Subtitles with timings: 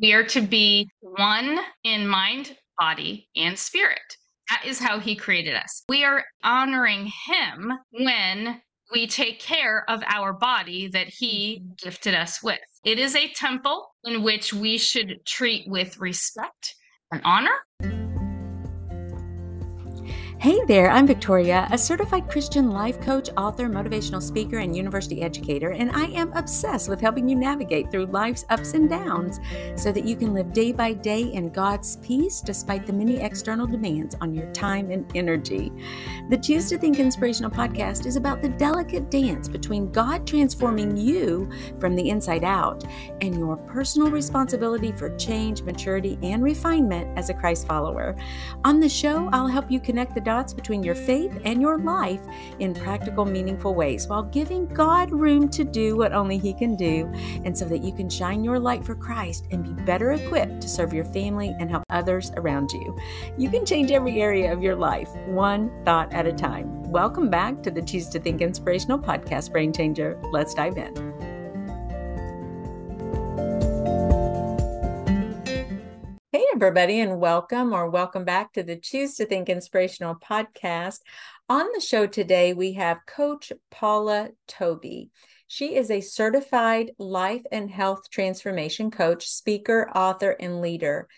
[0.00, 4.16] We are to be one in mind, body, and spirit.
[4.50, 5.84] That is how he created us.
[5.88, 8.60] We are honoring him when
[8.92, 12.58] we take care of our body that he gifted us with.
[12.84, 16.74] It is a temple in which we should treat with respect
[17.10, 17.93] and honor
[20.38, 25.70] Hey there, I'm Victoria, a certified Christian life coach, author, motivational speaker, and university educator,
[25.70, 29.40] and I am obsessed with helping you navigate through life's ups and downs
[29.74, 33.66] so that you can live day by day in God's peace despite the many external
[33.66, 35.72] demands on your time and energy.
[36.28, 41.48] The Choose to Think Inspirational podcast is about the delicate dance between God transforming you
[41.80, 42.84] from the inside out
[43.22, 48.14] and your personal responsibility for change, maturity, and refinement as a Christ follower.
[48.64, 52.20] On the show, I'll help you connect the dots between your faith and your life
[52.58, 57.10] in practical, meaningful ways while giving God room to do what only He can do,
[57.44, 60.68] and so that you can shine your light for Christ and be better equipped to
[60.68, 62.96] serve your family and help others around you.
[63.38, 66.82] You can change every area of your life, one thought at a time.
[66.90, 70.18] Welcome back to the Choose to Think Inspirational Podcast Brain Changer.
[70.32, 71.23] Let's dive in.
[76.54, 81.00] Everybody, and welcome or welcome back to the Choose to Think Inspirational podcast.
[81.48, 85.10] On the show today, we have Coach Paula Tobey.
[85.48, 91.08] She is a certified life and health transformation coach, speaker, author, and leader.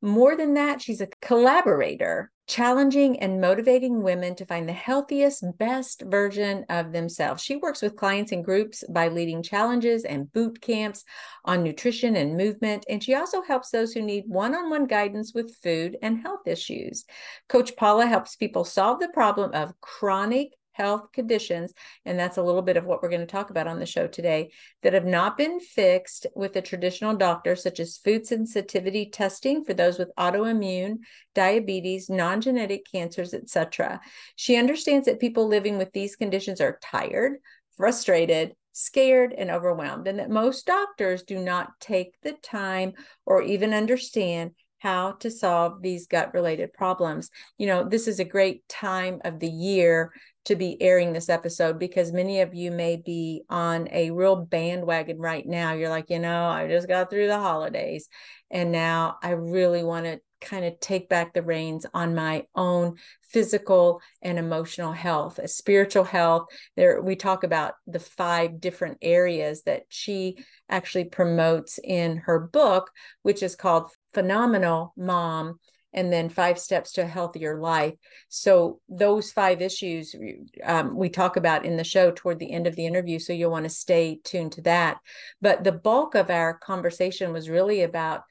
[0.00, 6.02] More than that, she's a collaborator challenging and motivating women to find the healthiest, best
[6.02, 7.42] version of themselves.
[7.42, 11.04] She works with clients and groups by leading challenges and boot camps
[11.44, 12.84] on nutrition and movement.
[12.88, 16.46] And she also helps those who need one on one guidance with food and health
[16.46, 17.04] issues.
[17.48, 21.72] Coach Paula helps people solve the problem of chronic health conditions,
[22.04, 24.06] and that's a little bit of what we're going to talk about on the show
[24.06, 24.50] today,
[24.82, 29.74] that have not been fixed with a traditional doctor, such as food sensitivity testing for
[29.74, 30.98] those with autoimmune,
[31.34, 34.00] diabetes, non genetic cancers, etc.
[34.36, 37.38] She understands that people living with these conditions are tired,
[37.76, 42.92] frustrated, scared and overwhelmed, and that most doctors do not take the time
[43.24, 47.30] or even understand how to solve these gut related problems.
[47.58, 50.12] You know, this is a great time of the year
[50.46, 55.18] to be airing this episode because many of you may be on a real bandwagon
[55.18, 55.72] right now.
[55.72, 58.08] You're like, you know, I just got through the holidays
[58.50, 62.96] and now I really want to kind of take back the reins on my own
[63.22, 66.46] physical and emotional health a spiritual health
[66.76, 70.36] there we talk about the five different areas that she
[70.68, 72.90] actually promotes in her book
[73.22, 75.58] which is called phenomenal mom
[75.96, 77.94] and then five steps to a healthier life.
[78.28, 80.14] So those five issues
[80.62, 83.18] um, we talk about in the show toward the end of the interview.
[83.18, 84.98] So you'll want to stay tuned to that.
[85.40, 88.22] But the bulk of our conversation was really about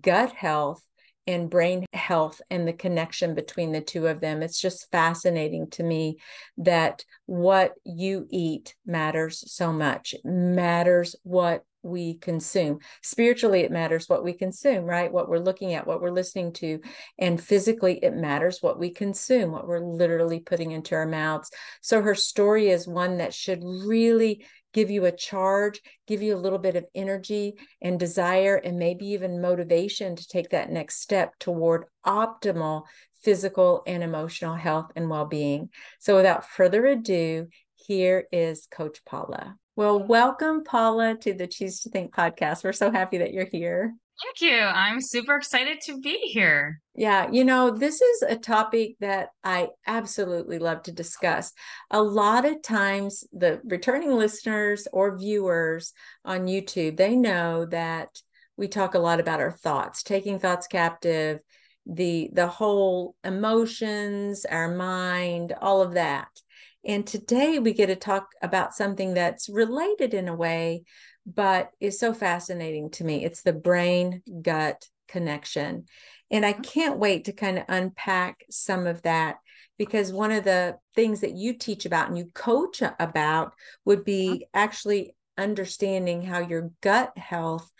[0.00, 0.82] gut health
[1.26, 4.42] and brain health and the connection between the two of them.
[4.42, 6.16] It's just fascinating to me
[6.56, 12.78] that what you eat matters so much, it matters what we consume.
[13.02, 15.12] Spiritually, it matters what we consume, right?
[15.12, 16.80] What we're looking at, what we're listening to.
[17.18, 21.50] And physically, it matters what we consume, what we're literally putting into our mouths.
[21.80, 26.38] So her story is one that should really give you a charge, give you a
[26.38, 31.38] little bit of energy and desire, and maybe even motivation to take that next step
[31.38, 32.84] toward optimal
[33.22, 35.70] physical and emotional health and well being.
[35.98, 39.56] So, without further ado, here is Coach Paula.
[39.80, 42.64] Well, welcome, Paula, to the Choose to Think podcast.
[42.64, 43.94] We're so happy that you're here.
[44.22, 44.58] Thank you.
[44.58, 46.82] I'm super excited to be here.
[46.94, 51.54] Yeah, you know, this is a topic that I absolutely love to discuss.
[51.90, 55.94] A lot of times, the returning listeners or viewers
[56.26, 58.20] on YouTube, they know that
[58.58, 61.40] we talk a lot about our thoughts, taking thoughts captive,
[61.86, 66.28] the the whole emotions, our mind, all of that.
[66.84, 70.84] And today we get to talk about something that's related in a way,
[71.26, 73.24] but is so fascinating to me.
[73.24, 75.86] It's the brain gut connection.
[76.30, 76.62] And I mm-hmm.
[76.62, 79.36] can't wait to kind of unpack some of that
[79.76, 83.52] because one of the things that you teach about and you coach about
[83.84, 84.34] would mm-hmm.
[84.34, 87.70] be actually understanding how your gut health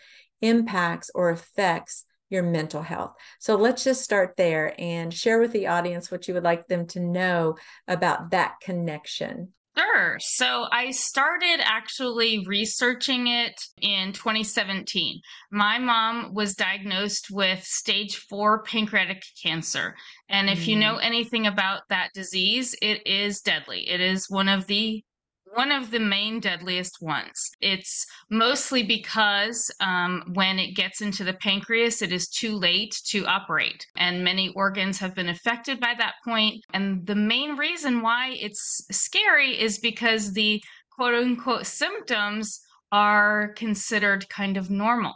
[0.41, 3.13] impacts or affects your mental health.
[3.39, 6.87] So let's just start there and share with the audience what you would like them
[6.87, 7.57] to know
[7.87, 9.49] about that connection.
[9.77, 10.17] Sure.
[10.19, 15.21] So I started actually researching it in 2017.
[15.49, 19.95] My mom was diagnosed with stage four pancreatic cancer.
[20.27, 20.67] And if mm.
[20.67, 23.89] you know anything about that disease, it is deadly.
[23.89, 25.03] It is one of the
[25.53, 27.51] one of the main deadliest ones.
[27.61, 33.25] It's mostly because um, when it gets into the pancreas, it is too late to
[33.25, 36.63] operate, and many organs have been affected by that point.
[36.73, 40.61] And the main reason why it's scary is because the
[40.91, 42.59] quote unquote symptoms
[42.91, 45.13] are considered kind of normal.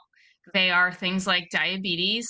[0.53, 2.29] They are things like diabetes,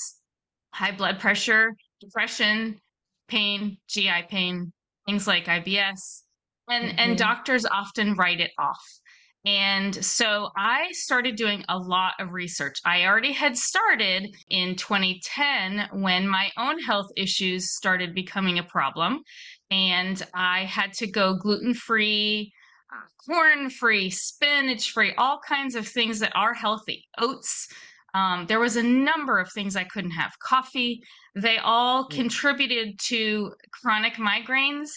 [0.73, 2.79] high blood pressure, depression,
[3.27, 4.71] pain, GI pain,
[5.05, 6.24] things like IBS,
[6.69, 6.99] and mm-hmm.
[6.99, 8.99] and doctors often write it off.
[9.45, 12.79] And so I started doing a lot of research.
[12.83, 19.21] I already had started in 2010 when my own health issues started becoming a problem.
[19.69, 22.51] And I had to go gluten free,
[22.91, 27.67] uh, corn free, spinach free, all kinds of things that are healthy, oats.
[28.15, 30.39] Um, there was a number of things I couldn't have.
[30.39, 31.03] Coffee,
[31.35, 34.89] they all contributed to chronic migraines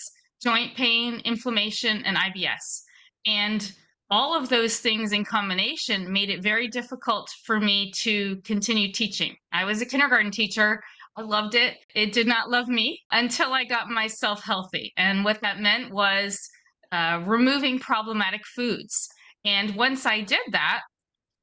[0.42, 2.82] joint pain, inflammation, and IBS.
[3.26, 3.72] And
[4.10, 9.36] all of those things in combination made it very difficult for me to continue teaching.
[9.52, 10.82] I was a kindergarten teacher.
[11.16, 11.76] I loved it.
[11.94, 14.92] It did not love me until I got myself healthy.
[14.96, 16.48] And what that meant was
[16.92, 19.08] uh, removing problematic foods.
[19.44, 20.82] And once I did that,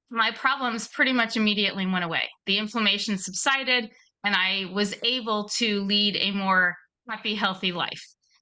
[0.10, 2.24] my problems pretty much immediately went away.
[2.46, 3.90] The inflammation subsided,
[4.24, 6.76] and I was able to lead a more
[7.10, 8.02] happy, healthy life.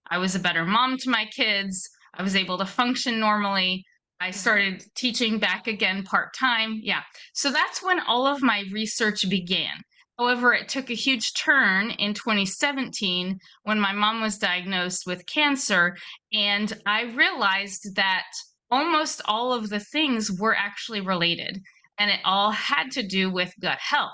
[0.10, 1.90] I was a better mom to my kids.
[2.14, 3.86] I was able to function normally.
[4.20, 6.80] I started teaching back again part time.
[6.82, 7.02] Yeah.
[7.34, 9.84] So that's when all of my research began.
[10.18, 15.98] However, it took a huge turn in 2017 when my mom was diagnosed with cancer.
[16.32, 18.28] And I realized that
[18.70, 21.60] almost all of the things were actually related.
[21.98, 24.12] And it all had to do with gut health.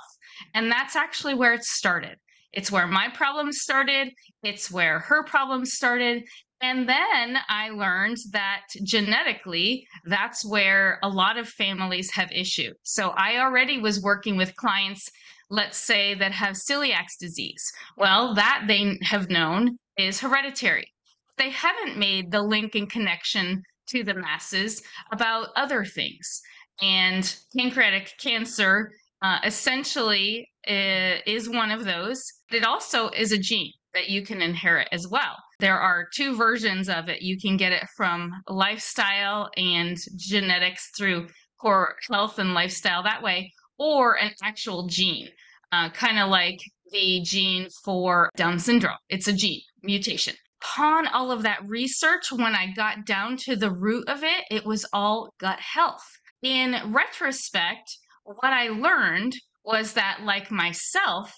[0.53, 2.17] And that's actually where it started.
[2.53, 4.09] It's where my problems started,
[4.43, 6.23] it's where her problems started.
[6.61, 12.73] And then I learned that genetically, that's where a lot of families have issue.
[12.83, 15.09] So I already was working with clients,
[15.49, 17.71] let's say, that have celiac disease.
[17.97, 20.91] Well, that they have known is hereditary.
[21.37, 24.81] They haven't made the link and connection to the masses
[25.11, 26.41] about other things.
[26.81, 32.23] And pancreatic cancer uh, essentially is one of those.
[32.51, 35.35] It also is a gene that you can inherit as well.
[35.59, 37.21] There are two versions of it.
[37.21, 41.27] You can get it from lifestyle and genetics through
[41.59, 45.29] core health and lifestyle that way, or an actual gene,
[45.71, 46.59] uh, kind of like
[46.91, 48.97] the gene for Down syndrome.
[49.09, 50.35] It's a gene mutation.
[50.61, 54.65] Upon all of that research, when I got down to the root of it, it
[54.65, 56.05] was all gut health.
[56.41, 57.97] In retrospect,
[58.35, 59.33] what I learned
[59.63, 61.33] was that, like myself,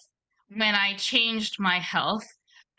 [0.55, 2.25] when I changed my health,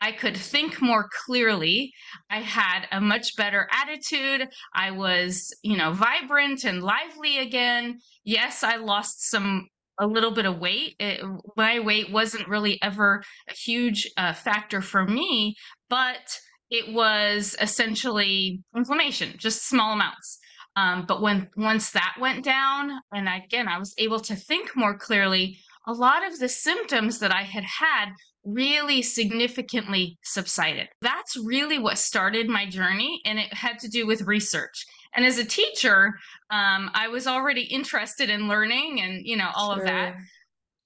[0.01, 1.91] I could think more clearly.
[2.29, 4.49] I had a much better attitude.
[4.75, 7.99] I was, you know, vibrant and lively again.
[8.23, 9.67] Yes, I lost some
[9.99, 10.95] a little bit of weight.
[10.99, 11.21] It,
[11.55, 15.55] my weight wasn't really ever a huge uh, factor for me,
[15.89, 16.37] but
[16.69, 20.39] it was essentially inflammation, just small amounts.
[20.75, 24.97] Um, but when once that went down, and again, I was able to think more
[24.97, 28.09] clearly, a lot of the symptoms that I had had
[28.43, 30.89] really significantly subsided.
[31.01, 34.85] That's really what started my journey, and it had to do with research.
[35.15, 36.13] And as a teacher,
[36.49, 39.83] um, I was already interested in learning and you know all sure.
[39.83, 40.15] of that.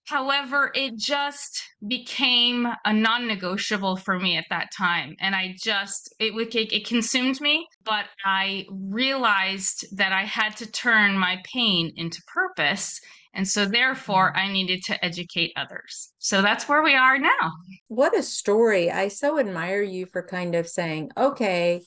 [0.07, 6.34] However, it just became a non-negotiable for me at that time, and I just it
[6.34, 7.67] it, it consumed me.
[7.84, 13.01] But I realized that I had to turn my pain into purpose,
[13.34, 14.36] and so therefore.
[14.36, 16.13] I needed to educate others.
[16.20, 17.51] So that's where we are now.
[17.89, 18.89] What a story!
[18.89, 21.81] I so admire you for kind of saying, "Okay,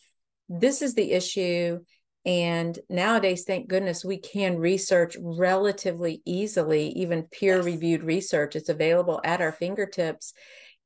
[0.49, 1.81] this is the issue."
[2.27, 8.07] And nowadays, thank goodness, we can research relatively easily, even peer reviewed yes.
[8.07, 8.57] research.
[8.57, 10.35] It's available at our fingertips.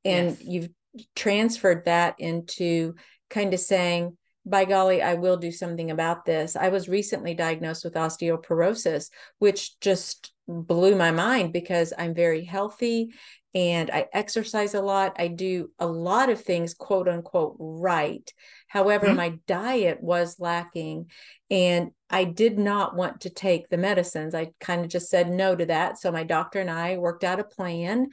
[0.05, 0.41] And yes.
[0.41, 0.69] you've
[1.15, 2.95] transferred that into
[3.29, 6.55] kind of saying, by golly, I will do something about this.
[6.55, 13.09] I was recently diagnosed with osteoporosis, which just blew my mind because I'm very healthy
[13.55, 15.15] and I exercise a lot.
[15.17, 18.31] I do a lot of things, quote unquote, right.
[18.75, 19.15] However, mm-hmm.
[19.15, 21.09] my diet was lacking
[21.49, 24.35] and I did not want to take the medicines.
[24.35, 25.97] I kind of just said no to that.
[25.97, 28.09] So my doctor and I worked out a plan.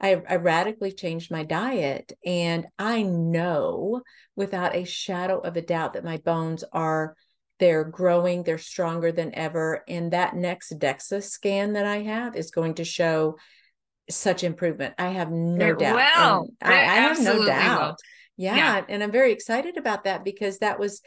[0.00, 2.12] I, I radically changed my diet.
[2.24, 4.02] And I know
[4.36, 7.16] without a shadow of a doubt that my bones are
[7.60, 12.50] they're growing they're stronger than ever and that next dexa scan that i have is
[12.50, 13.36] going to show
[14.10, 14.94] such improvement.
[14.98, 15.96] I have no it doubt.
[15.96, 17.98] Well, I, I, have no doubt.
[18.36, 18.84] Yeah, yeah.
[18.88, 21.00] And I'm very excited about that because that was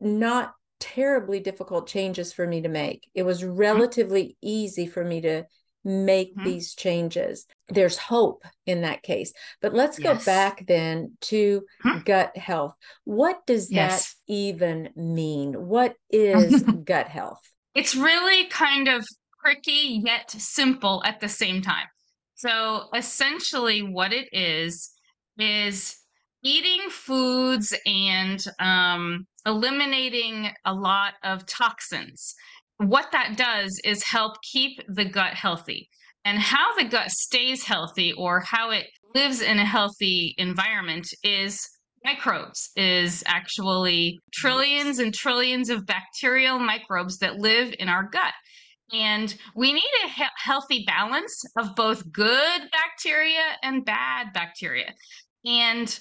[0.00, 3.08] not terribly difficult changes for me to make.
[3.14, 3.56] It was mm-hmm.
[3.56, 4.48] relatively mm-hmm.
[4.48, 5.44] easy for me to
[5.84, 6.44] make mm-hmm.
[6.44, 7.46] these changes.
[7.68, 9.32] There's hope in that case.
[9.62, 10.18] But let's yes.
[10.18, 12.00] go back then to mm-hmm.
[12.00, 12.74] gut health.
[13.04, 14.14] What does yes.
[14.26, 15.54] that even mean?
[15.54, 17.40] What is gut health?
[17.74, 19.06] It's really kind of
[19.44, 21.86] tricky yet simple at the same time.
[22.34, 24.90] So essentially, what it is
[25.38, 25.96] is
[26.46, 32.34] eating foods and um, eliminating a lot of toxins.
[32.76, 35.88] What that does is help keep the gut healthy.
[36.24, 41.68] And how the gut stays healthy or how it lives in a healthy environment is
[42.04, 48.34] microbes is actually trillions and trillions of bacterial microbes that live in our gut.
[48.92, 54.92] And we need a he- healthy balance of both good bacteria and bad bacteria.
[55.44, 55.98] And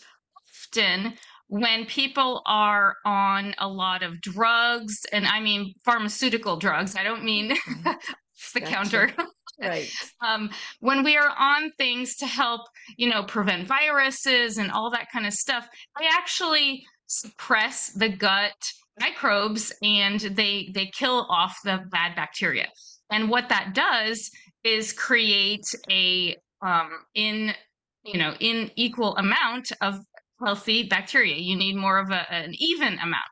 [0.66, 1.14] often,
[1.48, 7.24] when people are on a lot of drugs, and I mean pharmaceutical drugs, I don't
[7.24, 7.84] mean mm-hmm.
[8.54, 8.72] the gotcha.
[8.72, 9.12] counter.
[9.62, 9.90] right.
[10.26, 12.62] Um, when we are on things to help,
[12.98, 15.68] you know, prevent viruses and all that kind of stuff,
[16.00, 18.54] they actually suppress the gut
[19.00, 22.68] microbes and they they kill off the bad bacteria.
[23.12, 24.32] And what that does
[24.64, 27.54] is create a um, in
[28.04, 30.00] you know in equal amount of
[30.44, 31.36] healthy bacteria.
[31.36, 33.24] You need more of a, an even amount.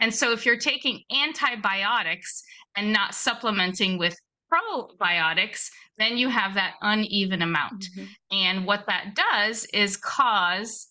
[0.00, 2.42] And so if you're taking antibiotics
[2.76, 4.16] and not supplementing with
[4.52, 7.86] probiotics, then you have that uneven amount.
[7.96, 8.04] Mm-hmm.
[8.32, 10.88] And what that does is cause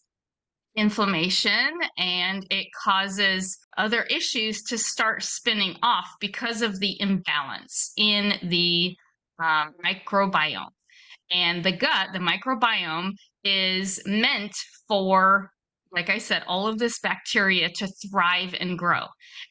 [0.76, 8.34] inflammation and it causes other issues to start spinning off because of the imbalance in
[8.44, 8.96] the
[9.44, 10.70] um, microbiome.
[11.32, 14.56] And the gut, the microbiome, is meant
[14.88, 15.52] for,
[15.91, 19.06] like I said, all of this bacteria to thrive and grow.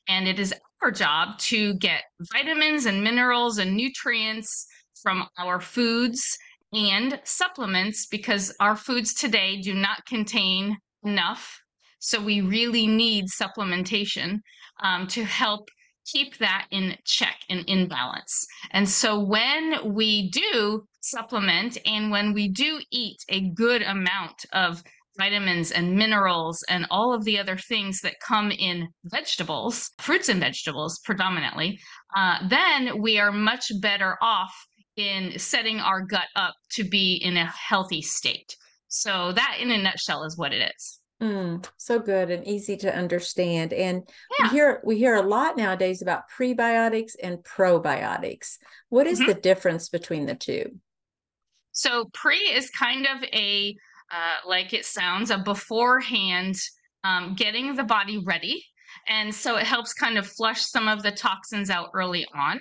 [0.09, 4.67] And it is our job to get vitamins and minerals and nutrients
[5.03, 6.39] from our foods
[6.73, 11.61] and supplements because our foods today do not contain enough.
[11.99, 14.41] So we really need supplementation
[14.83, 15.69] um, to help
[16.07, 18.47] keep that in check and in balance.
[18.71, 24.83] And so when we do supplement and when we do eat a good amount of
[25.19, 30.41] vitamins and minerals and all of the other things that come in vegetables, fruits and
[30.41, 31.79] vegetables predominantly,
[32.17, 34.55] uh, then we are much better off
[34.97, 38.57] in setting our gut up to be in a healthy state.
[38.89, 41.01] So that, in a nutshell, is what it is.
[41.23, 43.73] Mm, so good and easy to understand.
[43.73, 44.03] And
[44.39, 44.47] yeah.
[44.47, 48.59] we hear we hear a lot nowadays about prebiotics and probiotics.
[48.91, 49.29] What is mm-hmm.
[49.29, 50.79] the difference between the two?
[51.73, 53.77] So pre is kind of a
[54.13, 56.57] uh, like it sounds a beforehand
[57.05, 58.65] um, getting the body ready,
[59.09, 62.61] and so it helps kind of flush some of the toxins out early on.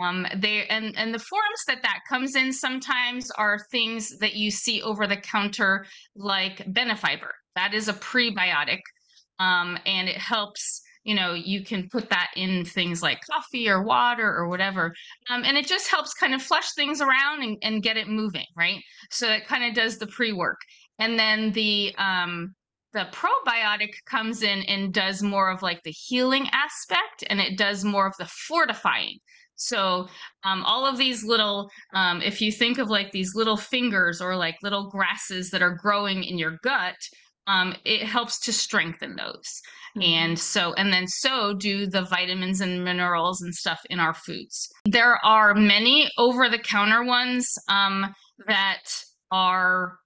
[0.00, 4.50] Um, they and and the forms that that comes in sometimes are things that you
[4.50, 5.84] see over the counter
[6.16, 7.30] like benefiber.
[7.54, 8.80] That is a prebiotic,
[9.38, 10.82] um, and it helps.
[11.04, 14.92] You know, you can put that in things like coffee or water or whatever,
[15.30, 18.46] um, and it just helps kind of flush things around and, and get it moving,
[18.56, 18.80] right?
[19.10, 20.58] So it kind of does the pre work,
[20.98, 22.54] and then the um,
[22.92, 27.84] the probiotic comes in and does more of like the healing aspect and it does
[27.84, 29.16] more of the fortifying
[29.60, 30.08] so
[30.42, 34.34] um, all of these little, um, if you think of like these little fingers or
[34.34, 36.96] like little grasses that are growing in your gut,
[37.50, 39.60] um, it helps to strengthen those.
[39.96, 40.02] Mm-hmm.
[40.02, 44.68] And so, and then so do the vitamins and minerals and stuff in our foods.
[44.84, 48.14] There are many over the counter ones um,
[48.46, 48.82] that
[49.32, 49.96] are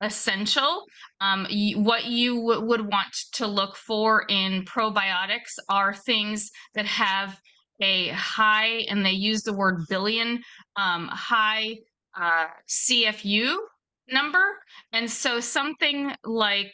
[0.00, 0.84] essential.
[1.20, 7.38] Um, what you w- would want to look for in probiotics are things that have
[7.82, 10.42] a high, and they use the word billion,
[10.76, 11.76] um, high
[12.18, 13.56] uh, CFU
[14.10, 14.44] number.
[14.92, 16.72] And so something like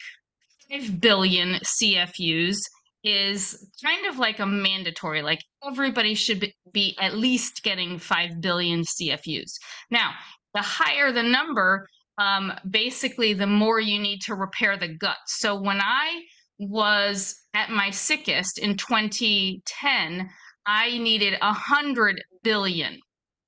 [0.70, 2.58] 5 billion CFUs
[3.02, 8.82] is kind of like a mandatory, like everybody should be at least getting 5 billion
[8.82, 9.52] CFUs.
[9.90, 10.12] Now,
[10.54, 11.86] the higher the number,
[12.16, 15.18] um, basically, the more you need to repair the gut.
[15.26, 16.22] So when I
[16.58, 20.30] was at my sickest in 2010,
[20.66, 22.98] I needed a hundred billion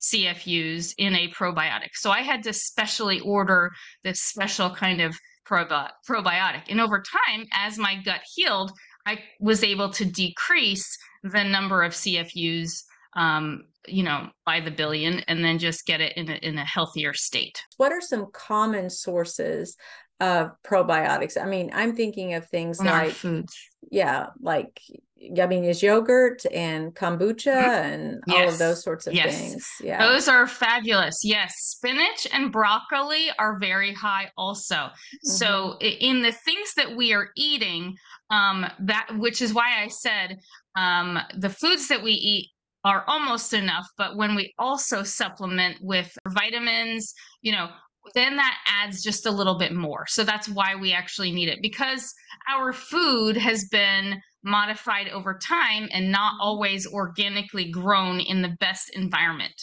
[0.01, 1.89] CFUs in a probiotic.
[1.93, 3.71] So I had to specially order
[4.03, 6.63] this special kind of probi- probiotic.
[6.69, 8.71] And over time, as my gut healed,
[9.05, 12.83] I was able to decrease the number of CFUs,
[13.15, 16.65] um, you know, by the billion, and then just get it in a, in a
[16.65, 17.61] healthier state.
[17.77, 19.77] What are some common sources
[20.19, 21.41] of probiotics?
[21.41, 23.55] I mean, I'm thinking of things in like foods.
[23.89, 24.81] Yeah, like
[25.19, 27.93] Is yogurt and kombucha mm-hmm.
[27.93, 28.37] and yes.
[28.37, 29.37] all of those sorts of yes.
[29.37, 29.67] things.
[29.81, 29.99] Yeah.
[29.99, 31.21] Those are fabulous.
[31.23, 31.53] Yes.
[31.57, 34.75] Spinach and broccoli are very high also.
[34.75, 35.29] Mm-hmm.
[35.29, 37.95] So in the things that we are eating,
[38.29, 40.37] um, that which is why I said
[40.75, 42.49] um, the foods that we eat
[42.83, 47.69] are almost enough, but when we also supplement with vitamins, you know,
[48.13, 50.05] then that adds just a little bit more.
[50.07, 52.13] So that's why we actually need it because
[52.49, 58.89] our food has been modified over time and not always organically grown in the best
[58.93, 59.53] environment.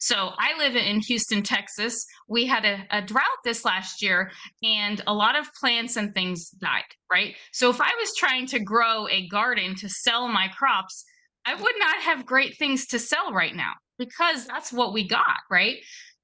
[0.00, 2.06] So I live in Houston, Texas.
[2.26, 4.30] We had a, a, drought this last year
[4.62, 7.36] and a lot of plants and things died, right?
[7.52, 11.04] So if I was trying to grow a garden to sell my crops,
[11.44, 15.36] I would not have great things to sell right now because that's what we got,
[15.50, 15.76] right?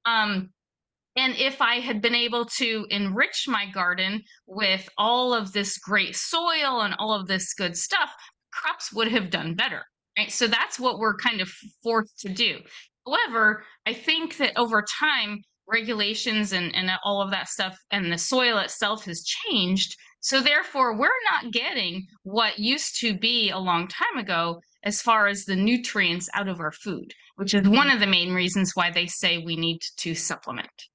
[0.05, 0.49] Um,
[1.17, 6.15] and if I had been able to enrich my garden with all of this great
[6.15, 8.13] soil and all of this good stuff,
[8.53, 9.83] crops would have done better.
[10.17, 10.31] Right.
[10.31, 11.49] So that's what we're kind of
[11.83, 12.59] forced to do.
[13.05, 18.17] However, I think that over time, regulations and, and all of that stuff and the
[18.17, 19.95] soil itself has changed.
[20.21, 25.27] So therefore, we're not getting what used to be a long time ago as far
[25.27, 28.89] as the nutrients out of our food, which is one of the main reasons why
[28.89, 30.85] they say we need to supplement.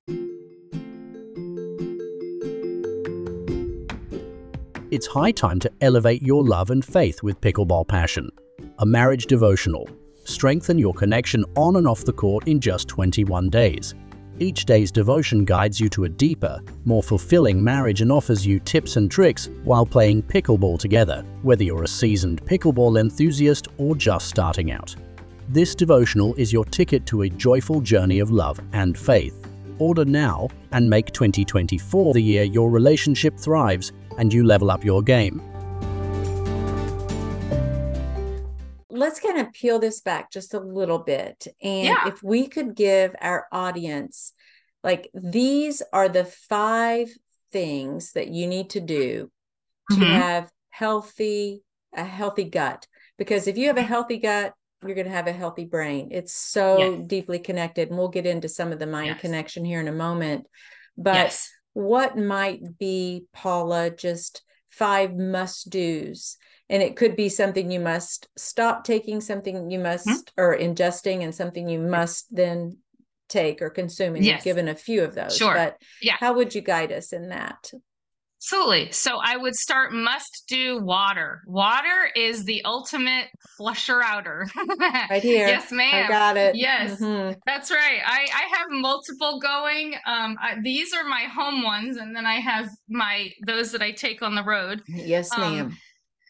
[4.90, 8.30] It's high time to elevate your love and faith with Pickleball Passion,
[8.78, 9.86] a marriage devotional.
[10.24, 13.94] Strengthen your connection on and off the court in just 21 days.
[14.42, 18.96] Each day's devotion guides you to a deeper, more fulfilling marriage and offers you tips
[18.96, 24.72] and tricks while playing pickleball together, whether you're a seasoned pickleball enthusiast or just starting
[24.72, 24.96] out.
[25.48, 29.46] This devotional is your ticket to a joyful journey of love and faith.
[29.78, 35.02] Order now and make 2024 the year your relationship thrives and you level up your
[35.02, 35.40] game.
[39.02, 41.48] Let's kind of peel this back just a little bit.
[41.60, 42.06] And yeah.
[42.06, 44.32] if we could give our audience,
[44.84, 47.08] like, these are the five
[47.50, 49.28] things that you need to do
[49.90, 50.04] to mm-hmm.
[50.04, 51.62] have healthy
[51.94, 52.86] a healthy gut
[53.18, 56.32] because if you have a healthy gut you're going to have a healthy brain it's
[56.32, 57.06] so yes.
[57.06, 59.20] deeply connected and we'll get into some of the mind yes.
[59.20, 60.46] connection here in a moment
[60.96, 61.50] but yes.
[61.74, 66.38] what might be paula just five must do's
[66.72, 70.42] and it could be something you must stop taking something you must mm-hmm.
[70.42, 72.78] or ingesting and something you must then
[73.28, 74.38] take or consume and yes.
[74.38, 77.28] you've given a few of those sure but yeah how would you guide us in
[77.28, 77.70] that
[78.44, 78.90] Absolutely.
[78.90, 81.42] So I would start must do water.
[81.46, 84.48] Water is the ultimate flusher outer.
[85.08, 85.46] right here.
[85.46, 86.06] Yes, ma'am.
[86.06, 86.56] I got it.
[86.56, 87.38] Yes, mm-hmm.
[87.46, 88.00] that's right.
[88.04, 89.94] I, I have multiple going.
[90.06, 93.92] Um, I, these are my home ones, and then I have my those that I
[93.92, 94.82] take on the road.
[94.88, 95.76] Yes, um, ma'am.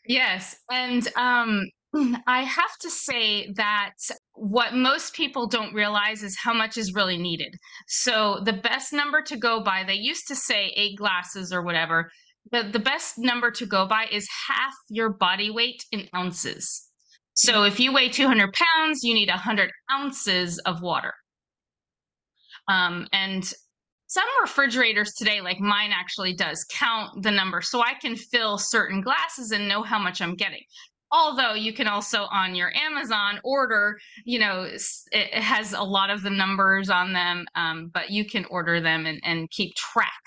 [0.06, 0.56] Yes.
[0.70, 1.66] And um,
[2.26, 3.94] I have to say that
[4.34, 7.54] what most people don't realize is how much is really needed.
[7.86, 12.10] So, the best number to go by, they used to say eight glasses or whatever,
[12.50, 16.88] but the best number to go by is half your body weight in ounces.
[17.34, 21.12] So, if you weigh 200 pounds, you need 100 ounces of water.
[22.68, 23.52] Um, and
[24.12, 29.00] some refrigerators today, like mine actually does, count the number so I can fill certain
[29.00, 30.60] glasses and know how much I'm getting.
[31.10, 36.22] Although you can also on your Amazon order, you know, it has a lot of
[36.22, 40.22] the numbers on them, um, but you can order them and, and keep track.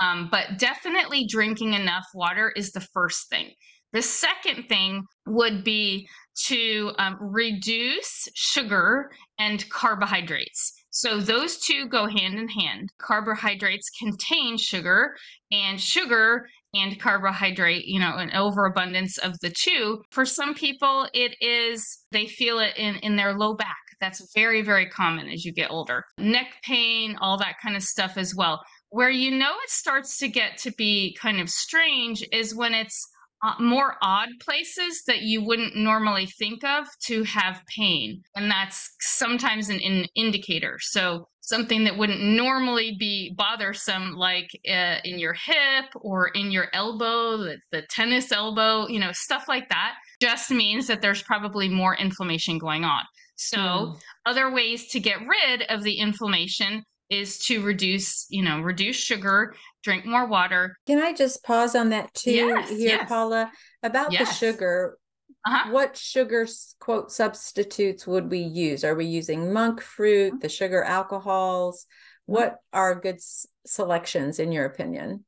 [0.00, 3.50] Um, but definitely drinking enough water is the first thing.
[3.92, 6.08] The second thing would be
[6.46, 10.72] to um, reduce sugar and carbohydrates.
[10.96, 12.90] So those two go hand in hand.
[12.96, 15.14] Carbohydrates contain sugar,
[15.52, 20.02] and sugar and carbohydrate, you know, an overabundance of the two.
[20.10, 23.76] For some people, it is they feel it in in their low back.
[24.00, 26.02] That's very very common as you get older.
[26.16, 28.62] Neck pain, all that kind of stuff as well.
[28.88, 33.06] Where you know it starts to get to be kind of strange is when it's
[33.42, 38.22] uh, more odd places that you wouldn't normally think of to have pain.
[38.34, 40.78] And that's sometimes an, an indicator.
[40.80, 46.66] So, something that wouldn't normally be bothersome, like uh, in your hip or in your
[46.72, 51.68] elbow, the, the tennis elbow, you know, stuff like that, just means that there's probably
[51.68, 53.02] more inflammation going on.
[53.36, 54.00] So, mm.
[54.24, 59.54] other ways to get rid of the inflammation is to reduce, you know, reduce sugar,
[59.82, 60.76] drink more water.
[60.86, 63.08] Can I just pause on that too yes, here, yes.
[63.08, 63.50] Paula?
[63.82, 64.28] About yes.
[64.28, 64.98] the sugar,
[65.44, 65.70] uh-huh.
[65.70, 66.46] what sugar
[66.80, 68.84] quote substitutes would we use?
[68.84, 70.40] Are we using monk fruit, mm-hmm.
[70.40, 71.82] the sugar alcohols?
[71.82, 72.32] Mm-hmm.
[72.32, 75.24] What are good s- selections in your opinion?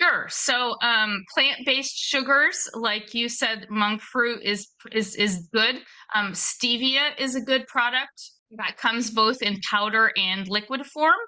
[0.00, 0.26] Sure.
[0.28, 5.76] So, um, plant-based sugars, like you said, monk fruit is is is good.
[6.14, 11.18] Um, stevia is a good product that comes both in powder and liquid form.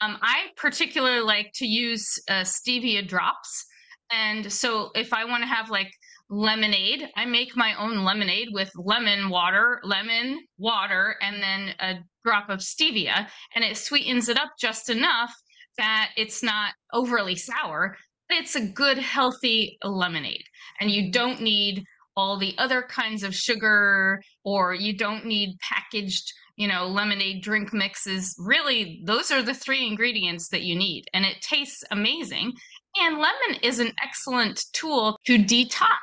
[0.00, 3.64] Um, I particularly like to use uh, stevia drops,
[4.10, 5.90] and so if I want to have like
[6.30, 11.94] lemonade, I make my own lemonade with lemon water, lemon water, and then a
[12.24, 15.32] drop of stevia, and it sweetens it up just enough
[15.76, 17.96] that it's not overly sour
[18.30, 20.44] it's a good, healthy lemonade.
[20.80, 21.84] And you don't need
[22.16, 27.72] all the other kinds of sugar or you don't need packaged you know lemonade drink
[27.72, 32.52] mixes really those are the three ingredients that you need and it tastes amazing
[32.96, 35.98] and lemon is an excellent tool to detox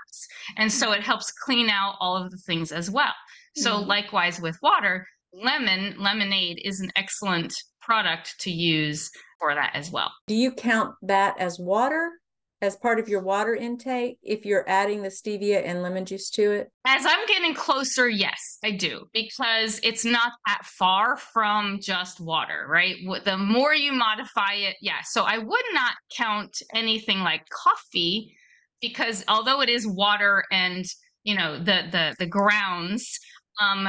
[0.58, 3.14] and so it helps clean out all of the things as well
[3.56, 3.90] so mm-hmm.
[3.90, 9.10] likewise with water lemon lemonade is an excellent product to use
[9.40, 10.12] for that as well.
[10.28, 12.12] Do you count that as water?
[12.62, 16.52] As part of your water intake, if you're adding the stevia and lemon juice to
[16.52, 16.71] it?
[16.86, 22.67] As I'm getting closer, yes, I do, because it's not that far from just water,
[22.69, 22.95] right?
[23.26, 25.02] The more you modify it, yeah.
[25.04, 28.36] So I would not count anything like coffee
[28.82, 30.86] because although it is water and
[31.24, 33.19] you know the the the grounds
[33.62, 33.88] um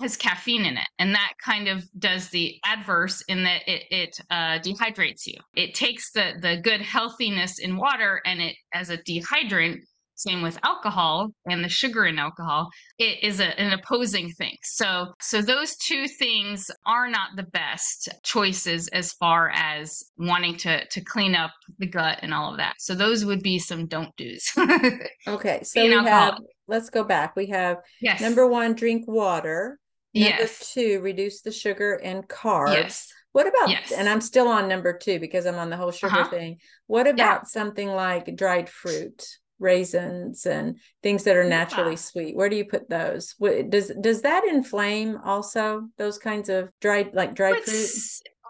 [0.00, 4.20] has caffeine in it and that kind of does the adverse in that it, it
[4.30, 5.38] uh, dehydrates you.
[5.54, 9.80] It takes the the good healthiness in water and it as a dehydrant
[10.20, 14.54] same with alcohol and the sugar in alcohol it is a, an opposing thing.
[14.62, 20.86] So so those two things are not the best choices as far as wanting to
[20.86, 22.74] to clean up the gut and all of that.
[22.78, 24.52] So those would be some don't do's.
[25.26, 27.34] Okay so we have let's go back.
[27.34, 28.20] We have yes.
[28.20, 29.78] number one drink water
[30.14, 30.72] Number yes.
[30.72, 32.74] two, reduce the sugar and carbs.
[32.74, 33.12] Yes.
[33.32, 33.92] What about, yes.
[33.92, 36.30] and I'm still on number two because I'm on the whole sugar uh-huh.
[36.30, 36.58] thing.
[36.88, 37.44] What about yeah.
[37.44, 39.24] something like dried fruit,
[39.60, 41.96] raisins, and things that are naturally yeah.
[41.96, 42.34] sweet?
[42.34, 43.36] Where do you put those?
[43.38, 45.86] What, does does that inflame also?
[45.96, 47.90] Those kinds of dried, like dried fruit.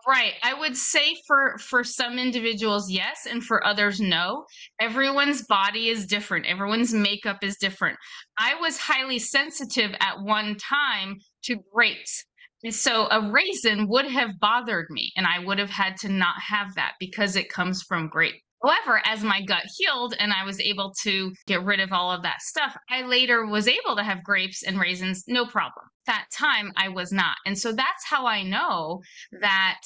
[0.09, 0.33] Right.
[0.43, 4.47] I would say for for some individuals yes and for others no.
[4.81, 6.47] Everyone's body is different.
[6.47, 7.99] Everyone's makeup is different.
[8.39, 12.25] I was highly sensitive at one time to grapes.
[12.69, 16.75] So a raisin would have bothered me and I would have had to not have
[16.75, 18.37] that because it comes from grape.
[18.63, 22.23] However, as my gut healed and I was able to get rid of all of
[22.23, 25.87] that stuff, I later was able to have grapes and raisins, no problem.
[26.07, 27.37] That time I was not.
[27.47, 29.01] And so that's how I know
[29.41, 29.81] that,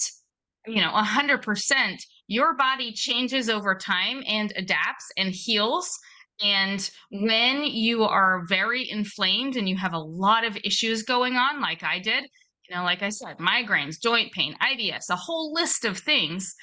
[0.66, 5.96] you know, 100% your body changes over time and adapts and heals.
[6.42, 11.60] And when you are very inflamed and you have a lot of issues going on,
[11.60, 12.24] like I did,
[12.68, 16.54] you know, like I said, migraines, joint pain, IBS, a whole list of things,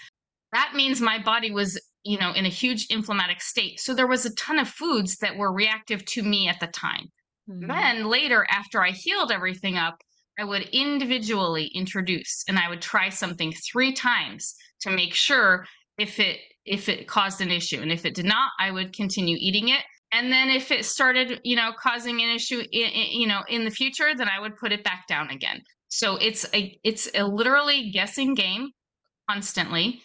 [0.51, 3.79] that means my body was you know, in a huge inflammatic state.
[3.79, 7.11] So there was a ton of foods that were reactive to me at the time.
[7.49, 7.67] Mm-hmm.
[7.67, 9.97] Then later, after I healed everything up,
[10.39, 16.19] I would individually introduce and I would try something three times to make sure if
[16.19, 17.81] it if it caused an issue.
[17.81, 19.83] And if it did not, I would continue eating it.
[20.13, 23.71] And then if it started, you know, causing an issue, in, you know, in the
[23.71, 25.61] future, then I would put it back down again.
[25.87, 28.69] So it's a it's a literally guessing game
[29.29, 30.01] constantly,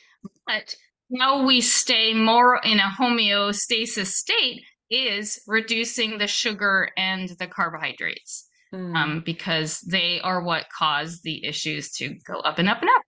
[0.47, 0.75] but
[1.21, 8.49] how we stay more in a homeostasis state is reducing the sugar and the carbohydrates
[8.73, 8.95] mm.
[8.97, 13.03] um, because they are what cause the issues to go up and up and up.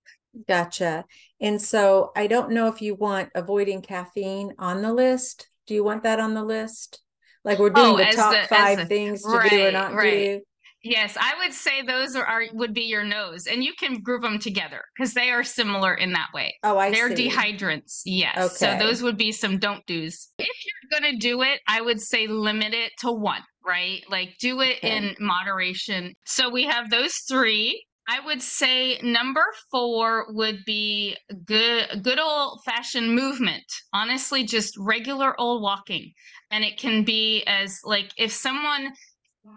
[0.47, 1.05] Gotcha.
[1.41, 5.49] And so I don't know if you want avoiding caffeine on the list.
[5.67, 7.01] Do you want that on the list?
[7.45, 9.95] Like we're doing oh, the top the, five the, things to right, do or not
[9.95, 10.11] right.
[10.11, 10.41] do.
[10.85, 14.23] Yes, I would say those are, are, would be your nose, and you can group
[14.23, 16.55] them together because they are similar in that way.
[16.63, 17.29] Oh, I They're see.
[17.29, 18.03] dehydrants.
[18.05, 18.39] Yes.
[18.39, 18.55] Okay.
[18.55, 20.29] So those would be some don't do's.
[20.39, 23.43] If you're gonna do it, I would say limit it to one.
[23.67, 24.03] Right?
[24.09, 24.97] Like do it okay.
[24.97, 26.15] in moderation.
[26.25, 27.85] So we have those three.
[28.11, 33.65] I would say number four would be good, good old fashioned movement.
[33.93, 36.15] Honestly, just regular old walking.
[36.51, 38.95] And it can be as like if someone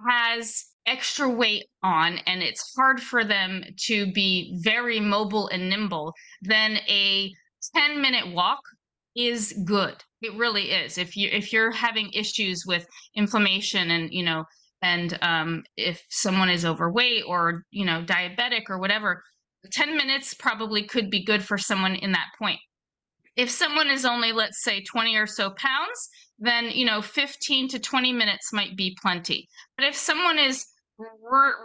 [0.10, 6.14] has extra weight on and it's hard for them to be very mobile and nimble,
[6.42, 7.32] then a
[7.74, 8.60] 10 minute walk
[9.16, 9.96] is good.
[10.22, 10.98] It really is.
[10.98, 12.86] If you if you're having issues with
[13.16, 14.44] inflammation and you know
[14.82, 19.24] and um, if someone is overweight or you know diabetic or whatever,
[19.72, 22.60] 10 minutes probably could be good for someone in that point.
[23.36, 27.80] If someone is only let's say 20 or so pounds, then you know 15 to
[27.80, 29.48] 20 minutes might be plenty.
[29.78, 30.66] But if someone is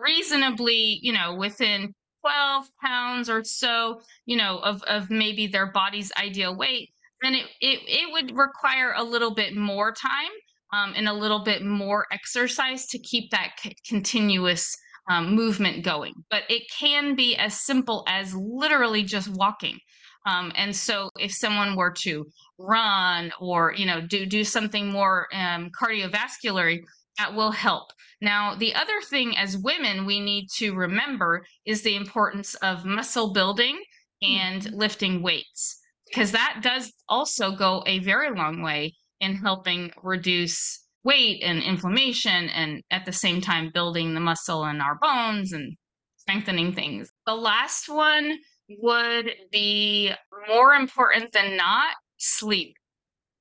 [0.02, 6.12] reasonably, you know, within 12 pounds or so, you know, of, of maybe their body's
[6.16, 6.90] ideal weight,
[7.22, 10.31] then it, it, it would require a little bit more time
[10.72, 14.76] um, and a little bit more exercise to keep that c- continuous
[15.11, 16.14] um, movement going.
[16.31, 19.79] But it can be as simple as literally just walking.
[20.26, 22.26] Um, and so if someone were to
[22.59, 26.81] run or you know do do something more um, cardiovascular,
[27.18, 27.92] that will help.
[28.20, 33.33] Now, the other thing as women we need to remember is the importance of muscle
[33.33, 33.79] building
[34.22, 34.76] and mm-hmm.
[34.76, 41.42] lifting weights because that does also go a very long way in helping reduce weight
[41.42, 45.76] and inflammation and at the same time building the muscle in our bones and
[46.16, 47.09] strengthening things.
[47.26, 48.37] The last one
[48.68, 50.12] would be
[50.48, 52.74] more important than not sleep.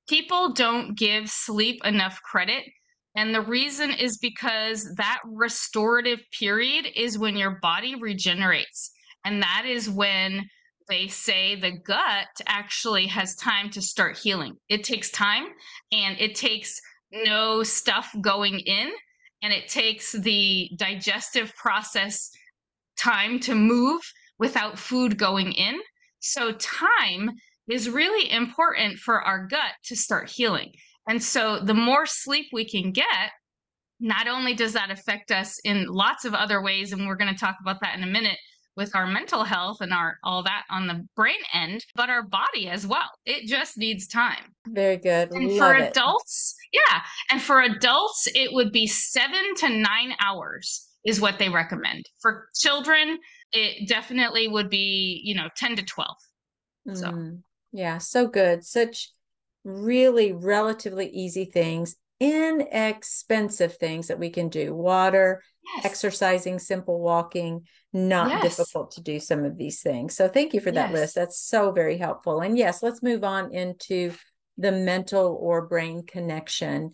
[0.08, 2.64] People don't give sleep enough credit.
[3.16, 8.92] And the reason is because that restorative period is when your body regenerates.
[9.24, 10.48] And that is when
[10.88, 14.56] they say the gut actually has time to start healing.
[14.70, 15.46] It takes time
[15.92, 16.80] and it takes
[17.12, 18.92] no stuff going in
[19.42, 22.32] and it takes the digestive process
[22.98, 24.02] time to move
[24.40, 25.80] without food going in.
[26.20, 27.32] So, time
[27.70, 30.72] is really important for our gut to start healing.
[31.08, 33.32] And so, the more sleep we can get,
[34.00, 37.40] not only does that affect us in lots of other ways, and we're going to
[37.40, 38.38] talk about that in a minute,
[38.76, 42.68] with our mental health and our all that on the brain end, but our body
[42.68, 43.10] as well.
[43.26, 44.54] It just needs time.
[44.68, 45.32] Very good.
[45.32, 45.90] And Love for it.
[45.92, 47.02] adults, yeah.
[47.32, 52.06] And for adults, it would be seven to nine hours is what they recommend.
[52.22, 53.20] For children,
[53.52, 56.16] it definitely would be, you know, 10 to 12.
[56.94, 57.40] So, mm,
[57.72, 58.64] yeah, so good.
[58.64, 59.12] Such
[59.64, 65.42] really relatively easy things, inexpensive things that we can do water,
[65.76, 65.86] yes.
[65.86, 68.58] exercising, simple walking, not yes.
[68.58, 70.16] difficult to do some of these things.
[70.16, 71.00] So thank you for that yes.
[71.00, 71.16] list.
[71.16, 72.42] That's so very helpful.
[72.42, 74.14] And yes, let's move on into
[74.58, 76.92] the mental or brain connection.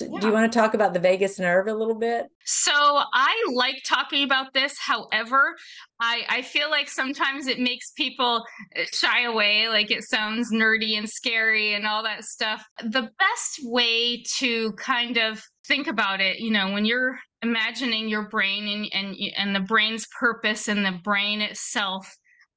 [0.00, 0.20] Yeah.
[0.20, 2.26] Do you want to talk about the vagus nerve a little bit?
[2.44, 4.76] So I like talking about this.
[4.78, 5.56] However,
[6.00, 8.44] I, I feel like sometimes it makes people
[8.78, 12.64] uh, shy away, like it sounds nerdy and scary and all that stuff.
[12.82, 18.28] The best way to kind of think about it, you know, when you're imagining your
[18.28, 22.06] brain and and and the brain's purpose and the brain itself,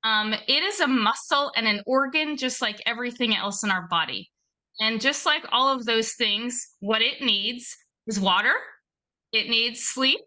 [0.03, 4.29] um, it is a muscle and an organ just like everything else in our body.
[4.79, 7.75] And just like all of those things, what it needs
[8.07, 8.53] is water,
[9.33, 10.19] it needs sleep,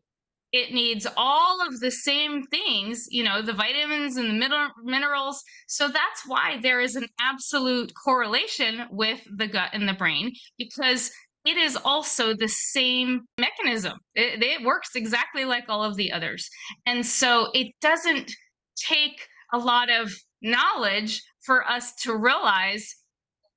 [0.52, 5.42] it needs all of the same things, you know, the vitamins and the minerals.
[5.66, 11.10] So that's why there is an absolute correlation with the gut and the brain because
[11.44, 13.98] it is also the same mechanism.
[14.14, 16.48] It, it works exactly like all of the others.
[16.86, 18.30] And so it doesn't
[18.76, 20.12] take a lot of
[20.42, 22.94] knowledge for us to realize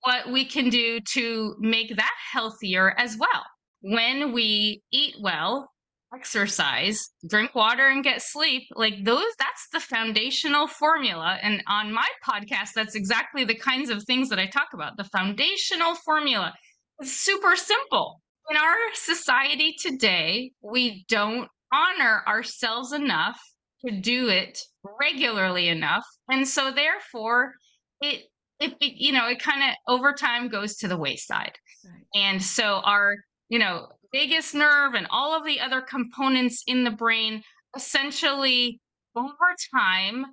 [0.05, 3.43] what we can do to make that healthier as well.
[3.81, 5.69] When we eat well,
[6.13, 12.07] exercise, drink water and get sleep, like those that's the foundational formula and on my
[12.25, 14.97] podcast that's exactly the kinds of things that I talk about.
[14.97, 16.53] The foundational formula
[17.01, 18.21] is super simple.
[18.49, 23.39] In our society today, we don't honor ourselves enough
[23.85, 24.59] to do it
[25.01, 26.05] regularly enough.
[26.29, 27.53] And so therefore
[28.01, 28.25] it
[28.59, 31.53] it, you know it kind of over time goes to the wayside
[31.85, 32.03] right.
[32.15, 33.15] and so our
[33.49, 37.41] you know vagus nerve and all of the other components in the brain
[37.75, 38.79] essentially
[39.15, 40.25] over time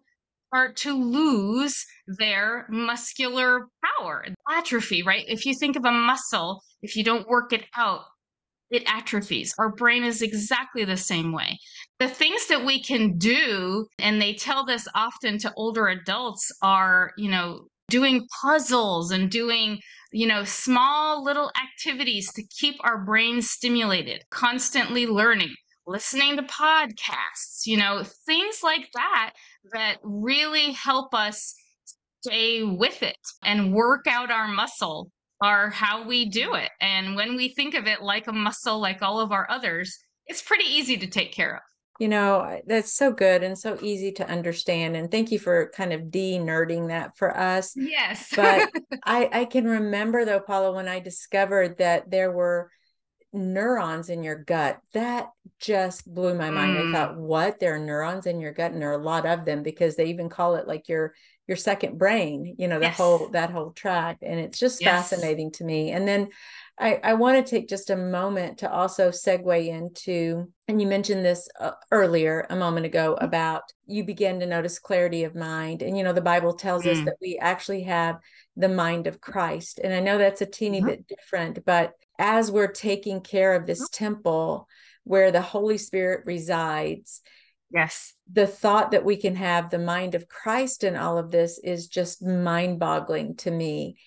[0.49, 1.85] start to lose
[2.19, 7.53] their muscular power atrophy right if you think of a muscle if you don't work
[7.53, 8.03] it out
[8.73, 9.55] it atrophies.
[9.59, 11.59] Our brain is exactly the same way.
[11.99, 17.13] The things that we can do, and they tell this often to older adults, are,
[17.19, 19.78] you know, doing puzzles and doing
[20.12, 25.55] you know small little activities to keep our brains stimulated constantly learning
[25.87, 29.33] listening to podcasts you know things like that
[29.72, 31.55] that really help us
[32.22, 35.11] stay with it and work out our muscle
[35.42, 36.70] are how we do it.
[36.81, 40.40] And when we think of it like a muscle like all of our others it's
[40.40, 41.62] pretty easy to take care of
[42.03, 44.97] you know, that's so good and so easy to understand.
[44.97, 47.77] And thank you for kind of de nerding that for us.
[47.77, 48.29] Yes.
[48.35, 48.69] but
[49.07, 52.73] I, I can remember though, Paula, when I discovered that there were
[53.33, 55.29] neurons in your gut, that
[55.61, 56.77] just blew my mind.
[56.77, 56.88] Mm.
[56.88, 57.61] I thought, what?
[57.61, 60.07] There are neurons in your gut, and there are a lot of them because they
[60.07, 61.15] even call it like your
[61.49, 62.97] your second brain you know the Yes.
[62.97, 65.11] whole that whole track and it's just Yes.
[65.11, 66.29] fascinating to me and then
[66.83, 71.25] I, I want to take just a moment to also segue into, and you mentioned
[71.25, 73.25] this uh, earlier a moment ago Mm-hmm.
[73.25, 75.83] about you begin to notice clarity of mind.
[75.83, 77.05] And, you know, the Bible tells us Mm.
[77.05, 78.18] that we actually have
[78.57, 79.79] the mind of Christ.
[79.83, 80.87] And I know that's a teeny Mhm.
[80.87, 84.66] bit different, but as we're taking care of this temple
[85.05, 87.23] where the Holy Spirit resides,
[87.71, 88.14] Yes.
[88.31, 91.87] the thought that we can have the mind of Christ in all of this is
[91.87, 93.99] just mind boggling to me.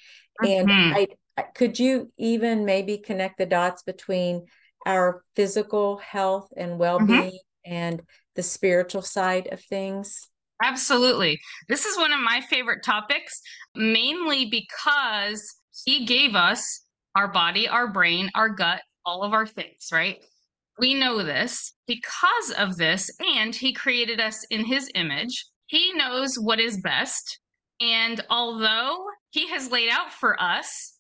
[0.42, 0.94] And Mhm.
[0.94, 1.08] I, I
[1.56, 4.46] could you even maybe connect the dots between
[4.86, 6.80] our physical health and mm-hmm.
[6.80, 8.02] well-being and
[8.36, 10.30] the spiritual side of things?
[10.64, 11.40] Absolutely.
[11.68, 13.42] This is one of my favorite topics,
[13.76, 16.84] mainly because he gave us
[17.16, 20.24] our body, our brain, our gut, all of our things, right?
[20.80, 25.46] We know this because of this, and he created us in his image.
[25.68, 27.40] He knows what is best.
[27.82, 30.95] And although he has laid out for us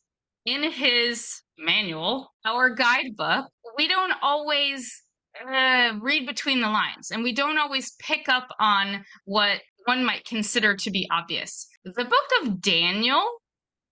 [0.45, 3.45] in his manual, our guidebook,
[3.77, 5.03] we don't always
[5.45, 10.25] uh, read between the lines and we don't always pick up on what one might
[10.25, 11.67] consider to be obvious.
[11.83, 13.23] The book of Daniel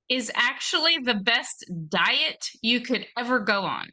[0.10, 3.88] is actually the best diet you could ever go on.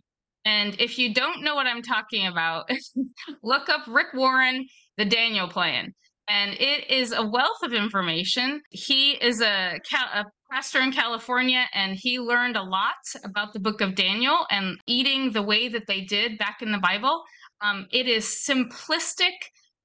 [0.44, 2.70] And if you don't know what I'm talking about,
[3.42, 5.94] look up Rick Warren, the Daniel Plan.
[6.30, 8.62] And it is a wealth of information.
[8.70, 9.80] He is a,
[10.14, 14.78] a pastor in California and he learned a lot about the book of Daniel and
[14.86, 17.24] eating the way that they did back in the Bible.
[17.60, 19.34] Um, it is simplistic.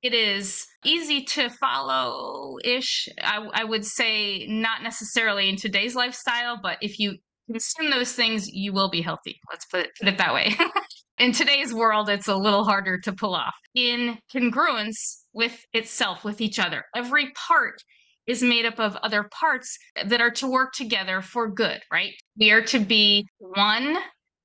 [0.03, 3.09] It is easy to follow ish.
[3.23, 7.17] I, I would say not necessarily in today's lifestyle, but if you
[7.49, 9.39] consume those things, you will be healthy.
[9.51, 10.55] Let's put it, put it that way.
[11.17, 13.53] in today's world, it's a little harder to pull off.
[13.73, 17.81] In congruence with itself, with each other, every part
[18.27, 22.13] is made up of other parts that are to work together for good, right?
[22.37, 23.97] We are to be one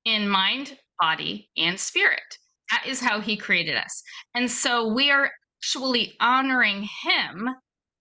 [0.05, 2.21] in mind, body, and spirit.
[2.71, 4.03] That is how he created us.
[4.35, 7.49] And so we are actually honoring him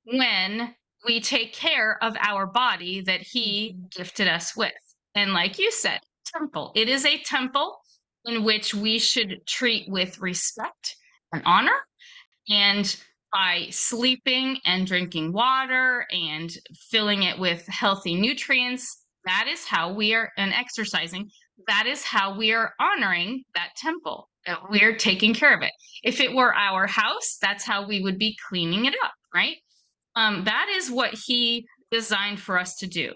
[0.04, 4.74] when we take care of our body that he gifted us with.
[5.16, 6.72] And like you said, temple.
[6.76, 7.80] It is a temple
[8.30, 10.96] in which we should treat with respect
[11.34, 11.78] and honor.
[12.50, 12.96] And
[13.32, 16.52] by sleeping and drinking water and
[16.90, 21.30] filling it with healthy nutrients, that is how we are, and exercising,
[21.68, 24.30] that is how we are honoring that temple.
[24.70, 25.74] We're taking care of it.
[26.04, 29.58] If it were our house, that's how we would be cleaning it up, right?
[30.16, 33.14] Um, that is what he designed for us to do.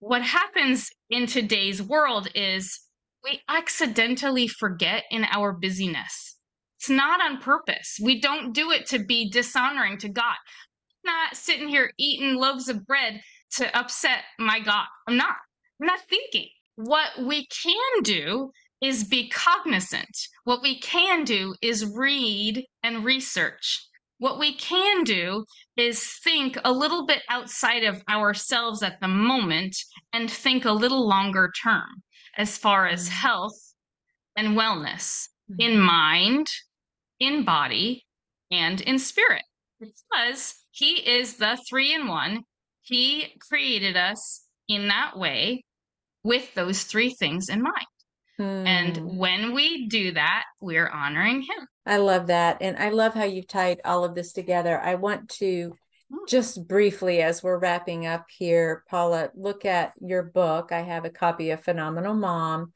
[0.00, 2.78] What happens in today's world is
[3.24, 6.36] we accidentally forget in our busyness.
[6.78, 7.98] It's not on purpose.
[8.02, 10.36] We don't do it to be dishonoring to God.
[11.06, 13.22] I'm not sitting here eating loaves of bread
[13.56, 14.84] to upset my God.
[15.08, 15.36] I'm not.
[15.80, 16.48] I'm not thinking.
[16.76, 18.50] What we can do
[18.82, 20.14] is be cognizant.
[20.44, 23.88] What we can do is read and research.
[24.18, 29.76] What we can do is think a little bit outside of ourselves at the moment
[30.12, 32.02] and think a little longer term
[32.36, 33.58] as far as health
[34.36, 36.46] and wellness in mind,
[37.20, 38.04] in body,
[38.50, 39.44] and in spirit.
[39.80, 42.42] Because he is the three in one.
[42.82, 45.64] He created us in that way
[46.22, 47.86] with those three things in mind.
[48.38, 48.66] Hmm.
[48.66, 51.68] And when we do that, we're honoring him.
[51.86, 52.58] I love that.
[52.60, 54.80] And I love how you've tied all of this together.
[54.80, 55.76] I want to
[56.28, 60.72] just briefly, as we're wrapping up here, Paula, look at your book.
[60.72, 62.72] I have a copy of Phenomenal Mom,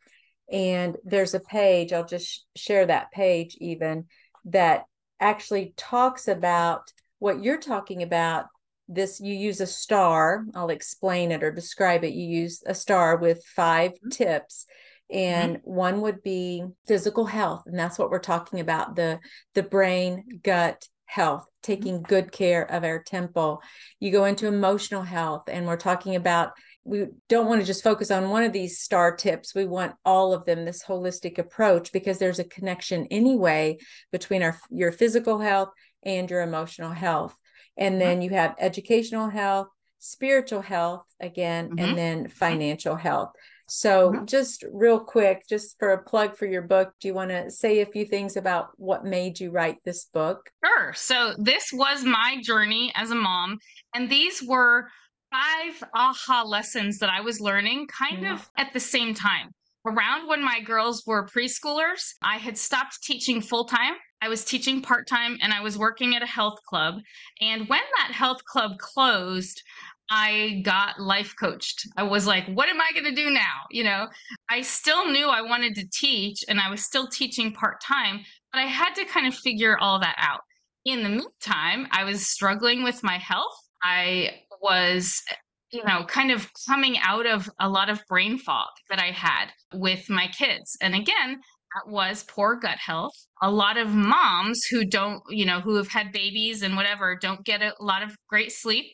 [0.50, 4.06] and there's a page, I'll just sh- share that page even,
[4.46, 4.84] that
[5.20, 8.46] actually talks about what you're talking about.
[8.88, 10.46] This, you use a star.
[10.54, 12.14] I'll explain it or describe it.
[12.14, 14.08] You use a star with 5 mm-hmm.
[14.08, 14.64] tips
[15.12, 15.18] mm-hmm.
[15.18, 19.18] and one would be physical health and that's what we're talking about the
[19.54, 21.72] the brain gut health mm-hmm.
[21.72, 23.60] taking good care of our temple.
[23.98, 26.52] You go into emotional health and we're talking about
[26.84, 29.54] we don't want to just focus on one of these star tips.
[29.54, 33.78] We want all of them this holistic approach because there's a connection anyway
[34.10, 35.70] between our your physical health
[36.02, 37.36] and your emotional health.
[37.76, 38.04] And uh-huh.
[38.04, 39.68] then you have educational health
[39.98, 41.70] spiritual health again Mhm.
[41.70, 41.96] and mm-hmm.
[41.96, 42.32] then mm-hmm.
[42.32, 43.32] financial health
[43.68, 44.26] so, Mhm.
[44.26, 47.80] just real quick, just for a plug for your book, do you want to say
[47.80, 50.50] a few things about what made you write this book?
[50.64, 50.92] Sure.
[50.94, 53.58] So this was my journey as a mom,
[53.94, 54.88] and these were
[55.30, 58.32] five aha lessons that I was learning kind Mm.
[58.32, 59.52] of at the same time.
[59.86, 63.94] around when my girls were preschoolers, I had stopped teaching full time.
[64.20, 66.96] I was teaching part time and I was working at a health club.
[67.40, 69.62] And when that health club closed,
[70.10, 71.86] I got life coached.
[71.96, 73.66] I was like, what am I going to do now?
[73.70, 74.08] You know,
[74.48, 78.20] I still knew I wanted to teach and I was still teaching part time,
[78.52, 80.40] but I had to kind of figure all that out.
[80.84, 83.56] In the meantime, I was struggling with my health.
[83.82, 84.30] I
[84.62, 85.22] was
[85.70, 89.48] you know, kind of coming out of a lot of brain fog that I had
[89.74, 90.76] with my kids.
[90.80, 91.40] And again,
[91.74, 93.12] that was poor gut health.
[93.42, 97.44] A lot of moms who don't, you know, who have had babies and whatever, don't
[97.44, 98.86] get a lot of great sleep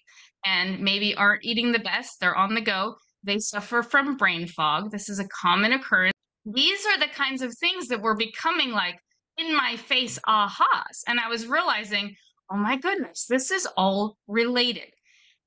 [0.45, 2.21] and maybe aren't eating the best.
[2.21, 2.97] They're on the go.
[3.23, 4.91] They suffer from brain fog.
[4.91, 6.15] This is a common occurrence.
[6.45, 8.99] These are the kinds of things that were becoming like
[9.39, 11.03] in my face ahas.
[11.07, 12.15] And I was realizing,
[12.51, 14.91] oh my goodness, this is all related.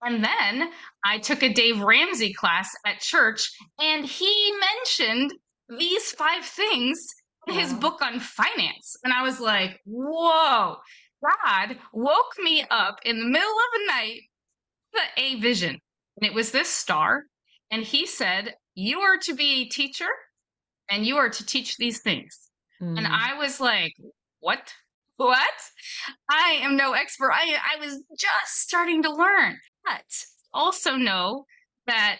[0.03, 0.69] And then
[1.03, 5.33] I took a Dave Ramsey class at church, and he mentioned
[5.79, 7.03] these five things
[7.47, 8.95] in his book on finance.
[9.03, 10.75] And I was like, whoa,
[11.23, 14.21] God woke me up in the middle of the night
[14.97, 15.79] the a vision.
[16.17, 17.23] And it was this star.
[17.71, 20.09] And he said, You are to be a teacher
[20.89, 22.49] and you are to teach these things.
[22.81, 22.97] Mm.
[22.97, 23.93] And I was like,
[24.39, 24.73] What?
[25.19, 25.49] What?
[26.29, 27.31] I am no expert.
[27.31, 29.57] I, I was just starting to learn.
[29.83, 30.05] But
[30.53, 31.45] also know
[31.87, 32.19] that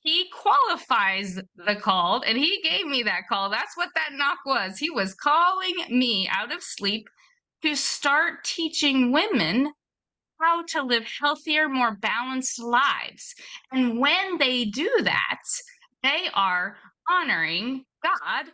[0.00, 3.50] he qualifies the called and he gave me that call.
[3.50, 4.78] That's what that knock was.
[4.78, 7.08] He was calling me out of sleep
[7.62, 9.72] to start teaching women
[10.40, 13.34] how to live healthier, more balanced lives.
[13.72, 15.42] And when they do that,
[16.02, 16.76] they are
[17.10, 18.46] honoring God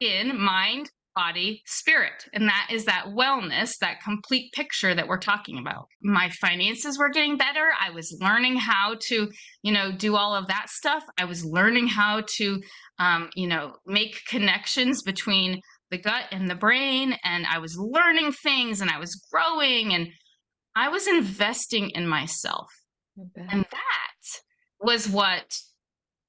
[0.00, 2.24] in mind, body, spirit.
[2.32, 5.86] And that is that wellness, that complete picture that we're talking about.
[6.02, 7.70] My finances were getting better.
[7.80, 9.30] I was learning how to,
[9.62, 11.04] you know, do all of that stuff.
[11.18, 12.60] I was learning how to,
[12.98, 15.60] um, you know, make connections between
[15.90, 17.16] the gut and the brain.
[17.22, 20.08] And I was learning things and I was growing and
[20.76, 22.68] I was investing in myself.
[23.16, 24.40] And that
[24.80, 25.56] was what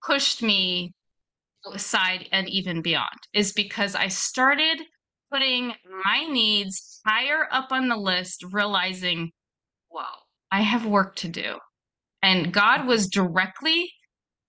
[0.05, 0.93] pushed me
[1.73, 4.81] aside and even beyond is because I started
[5.31, 5.73] putting
[6.03, 9.31] my needs higher up on the list, realizing,
[9.89, 10.03] whoa,
[10.51, 11.57] I have work to do.
[12.21, 13.91] And God was directly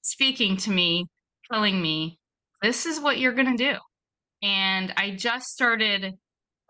[0.02, 1.06] speaking to me,
[1.50, 2.18] telling me,
[2.62, 3.78] this is what you're going to do.
[4.42, 6.14] And I just started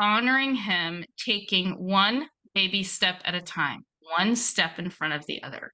[0.01, 3.85] honoring Him, taking one baby step at a time,
[4.17, 5.73] one step in front of the other.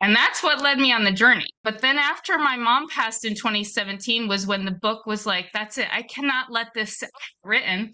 [0.00, 1.48] And that's what led me on the journey.
[1.64, 5.78] But then after my mom passed in 2017 was when the book was like, that's
[5.78, 5.88] it.
[5.90, 7.10] I cannot let this sit
[7.42, 7.90] written.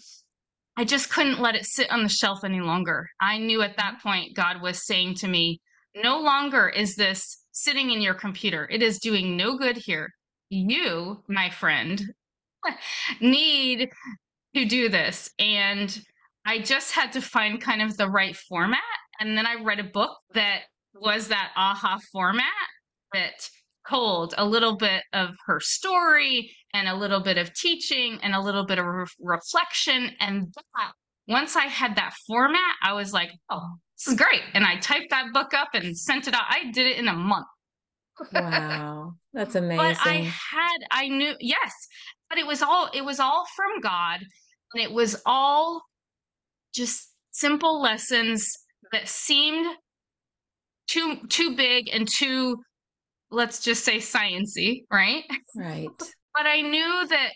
[0.76, 3.08] I just couldn't let it sit on the shelf any longer.
[3.18, 5.62] I knew at that point God was saying to me,
[5.94, 8.68] no longer is this sitting in your computer.
[8.70, 10.10] It is doing no good here.
[10.50, 12.02] You, my friend,
[13.22, 13.88] need
[14.54, 15.30] to do this.
[15.38, 15.98] And
[16.44, 18.80] I just had to find kind of the right format.
[19.20, 20.62] And then I read a book that
[20.94, 22.46] was that aha format
[23.12, 23.48] that
[23.88, 28.40] told a little bit of her story and a little bit of teaching and a
[28.40, 30.10] little bit of re- reflection.
[30.20, 30.92] And that,
[31.28, 34.42] once I had that format, I was like, oh, this is great.
[34.54, 36.44] And I typed that book up and sent it out.
[36.48, 37.46] I did it in a month.
[38.32, 39.14] wow.
[39.32, 39.78] That's amazing.
[39.86, 41.72] But I had, I knew, yes,
[42.28, 44.20] but it was all, it was all from God.
[44.74, 45.82] And it was all
[46.74, 48.50] just simple lessons
[48.92, 49.66] that seemed
[50.88, 52.56] too too big and too
[53.30, 55.24] let's just say sciency, right?
[55.56, 55.88] Right.
[55.98, 57.30] but I knew that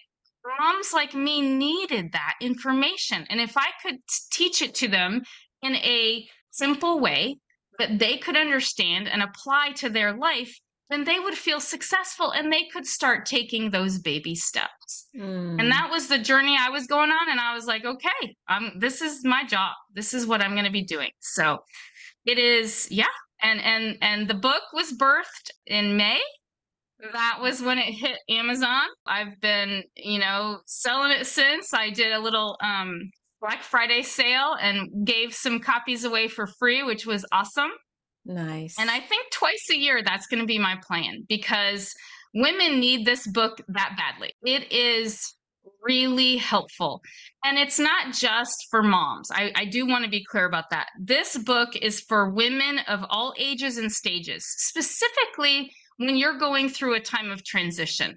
[0.61, 3.27] moms like me needed that information.
[3.31, 3.97] And if I could
[4.31, 5.23] teach it to them
[5.63, 7.37] in a simple way
[7.79, 10.55] that they could understand and apply to their life,
[10.89, 15.09] then they would feel successful and they could start taking those baby steps.
[15.17, 15.61] Mm.
[15.61, 17.29] And that was the journey I was going on.
[17.29, 19.73] And I was like, okay, um, this is my job.
[19.95, 21.11] This is what I'm going to be doing.
[21.21, 21.59] So
[22.25, 23.05] it is, yeah,
[23.43, 26.21] and and and the book was birthed in May.
[27.13, 28.87] That was when it hit Amazon.
[29.07, 31.75] I've been, you know, selling it since.
[31.75, 33.11] I did a little um
[33.41, 37.71] Black Friday sale and gave some copies away for free, which was awesome.
[38.27, 38.75] Nice.
[38.79, 41.95] And I think twice a year that's going to be my plan because
[42.35, 44.33] women need this book that badly.
[44.43, 45.35] It is
[45.83, 47.01] really helpful.
[47.45, 49.31] And it's not just for moms.
[49.31, 50.89] I, I do want to be clear about that.
[51.01, 56.95] This book is for women of all ages and stages, specifically when you're going through
[56.95, 58.17] a time of transition.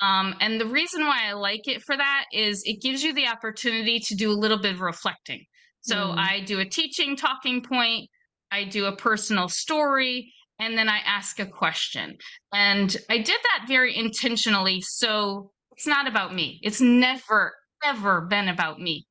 [0.00, 3.28] Um, and the reason why I like it for that is it gives you the
[3.28, 5.44] opportunity to do a little bit of reflecting.
[5.82, 6.18] So mm.
[6.18, 8.10] I do a teaching talking point,
[8.54, 12.16] I do a personal story, and then I ask a question.
[12.52, 14.80] And I did that very intentionally.
[14.80, 16.60] So it's not about me.
[16.62, 17.52] It's never,
[17.84, 19.06] ever been about me.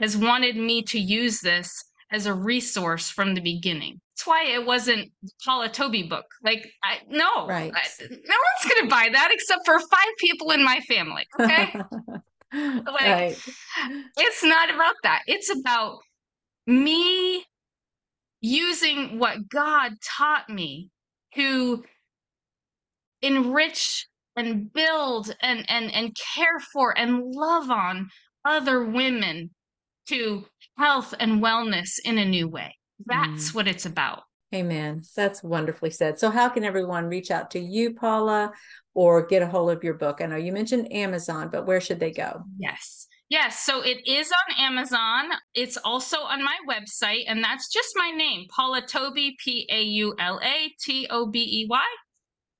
[0.00, 1.72] Has wanted me to use this
[2.10, 4.00] as a resource from the beginning.
[4.16, 5.12] That's why it wasn't
[5.44, 6.24] Paula Tobey book.
[6.42, 7.72] Like, I no, right.
[7.72, 11.24] I, no one's going to buy that except for five people in my family.
[11.38, 11.72] Okay,
[12.52, 13.38] like right.
[14.16, 15.22] it's not about that.
[15.26, 16.00] It's about
[16.66, 17.44] me
[18.40, 20.90] using what God taught me
[21.34, 21.84] to
[23.22, 28.08] enrich and build and and and care for and love on
[28.44, 29.50] other women
[30.08, 30.44] to
[30.78, 32.76] health and wellness in a new way.
[33.06, 33.54] That's mm.
[33.54, 34.22] what it's about.
[34.54, 35.02] Amen.
[35.14, 36.18] That's wonderfully said.
[36.18, 38.52] So, how can everyone reach out to you, Paula,
[38.94, 40.20] or get a hold of your book?
[40.20, 42.42] I know you mentioned Amazon, but where should they go?
[42.58, 42.99] Yes.
[43.30, 45.30] Yes, so it is on Amazon.
[45.54, 50.16] It's also on my website, and that's just my name, Paula Tobey, P A U
[50.18, 51.84] L A T O B E Y.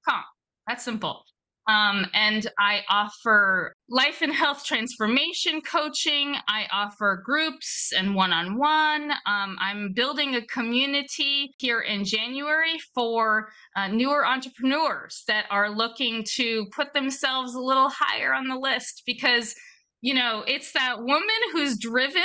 [0.09, 0.23] Com.
[0.69, 1.25] That's simple.
[1.69, 6.37] Um, and I offer life and health transformation coaching.
[6.49, 9.13] I offer groups and one on one.
[9.27, 16.67] I'm building a community here in January for uh, newer entrepreneurs that are looking to
[16.75, 19.55] put themselves a little higher on the list because,
[20.01, 22.23] you know, it's that woman who's driven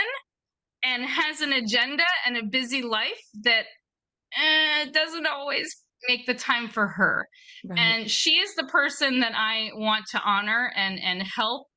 [0.83, 3.65] and has an agenda and a busy life that
[4.37, 7.27] eh, doesn't always make the time for her.
[7.67, 7.79] Right.
[7.79, 11.67] And she is the person that I want to honor and and help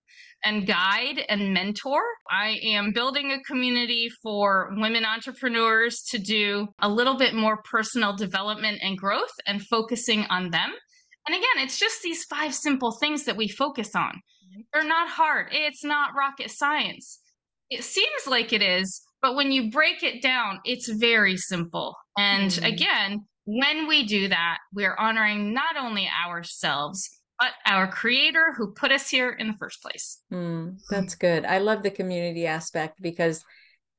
[0.44, 2.01] and guide and mentor.
[2.30, 8.14] I am building a community for women entrepreneurs to do a little bit more personal
[8.14, 10.70] development and growth and focusing on them.
[11.26, 14.20] And again, it's just these five simple things that we focus on.
[14.72, 15.49] They're not hard.
[15.53, 17.20] It's not rocket science.
[17.70, 21.94] It seems like it is, but when you break it down, it's very simple.
[22.16, 22.64] And mm-hmm.
[22.64, 28.90] again, when we do that, we're honoring not only ourselves, but our creator who put
[28.90, 30.20] us here in the first place.
[30.32, 31.44] Mm, that's good.
[31.44, 33.44] I love the community aspect because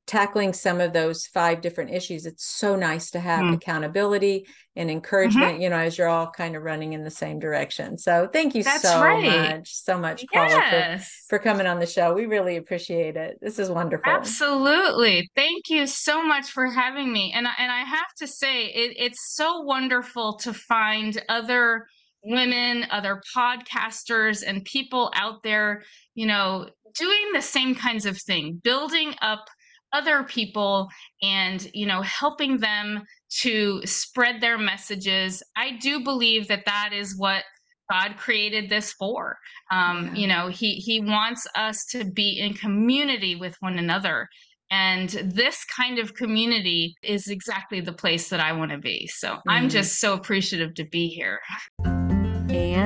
[0.09, 3.53] tackling some of those five different issues it's so nice to have mm.
[3.53, 5.61] accountability and encouragement mm-hmm.
[5.61, 8.63] you know as you're all kind of running in the same direction so thank you
[8.63, 9.57] That's so right.
[9.57, 11.23] much so much paula yes.
[11.27, 15.69] for, for coming on the show we really appreciate it this is wonderful absolutely thank
[15.69, 19.61] you so much for having me and, and i have to say it, it's so
[19.61, 21.85] wonderful to find other
[22.23, 25.83] women other podcasters and people out there
[26.15, 29.45] you know doing the same kinds of thing building up
[29.93, 30.87] other people
[31.21, 37.17] and you know helping them to spread their messages i do believe that that is
[37.17, 37.43] what
[37.89, 39.37] god created this for
[39.71, 40.13] um, yeah.
[40.13, 44.27] you know he he wants us to be in community with one another
[44.71, 49.33] and this kind of community is exactly the place that i want to be so
[49.33, 49.41] mm.
[49.47, 51.39] i'm just so appreciative to be here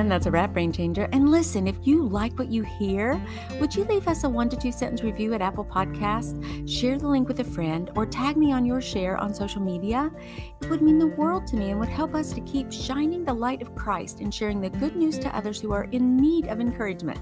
[0.00, 1.08] and that's a wrap brain changer.
[1.12, 3.20] And listen, if you like what you hear,
[3.60, 6.68] would you leave us a one to two sentence review at Apple Podcasts?
[6.68, 10.10] Share the link with a friend or tag me on your share on social media.
[10.60, 13.34] It would mean the world to me and would help us to keep shining the
[13.34, 16.60] light of Christ and sharing the good news to others who are in need of
[16.60, 17.20] encouragement.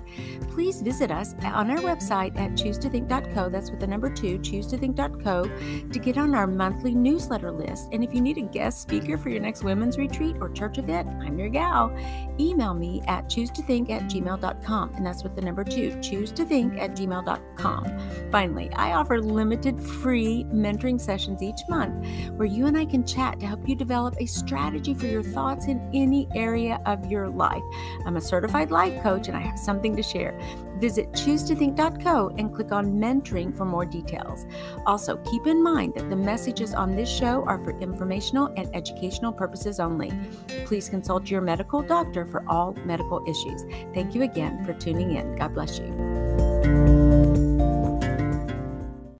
[0.50, 3.48] Please visit us on our website at choosetothink.co.
[3.48, 5.44] That's with the number two, choosetothink.co,
[5.92, 7.88] to get on our monthly newsletter list.
[7.92, 11.08] And if you need a guest speaker for your next women's retreat or church event,
[11.20, 11.96] I'm your gal
[12.38, 14.94] email me at choose to think at gmail.com.
[14.94, 18.30] And that's with the number two, choose to think at gmail.com.
[18.30, 22.06] Finally, I offer limited free mentoring sessions each month
[22.36, 25.66] where you and I can chat to help you develop a strategy for your thoughts
[25.66, 27.62] in any area of your life.
[28.06, 30.38] I'm a certified life coach and I have something to share.
[30.82, 34.46] Visit choosetothink.co and click on mentoring for more details.
[34.84, 39.32] Also, keep in mind that the messages on this show are for informational and educational
[39.32, 40.12] purposes only.
[40.64, 43.62] Please consult your medical doctor for all medical issues.
[43.94, 45.36] Thank you again for tuning in.
[45.36, 47.01] God bless you.